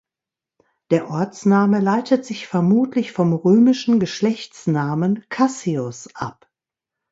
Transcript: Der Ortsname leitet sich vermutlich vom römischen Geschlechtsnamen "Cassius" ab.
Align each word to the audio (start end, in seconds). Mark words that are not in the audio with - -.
Der 0.89 1.11
Ortsname 1.11 1.79
leitet 1.79 2.25
sich 2.25 2.47
vermutlich 2.47 3.11
vom 3.11 3.33
römischen 3.35 3.99
Geschlechtsnamen 3.99 5.23
"Cassius" 5.29 6.07
ab. 6.15 6.49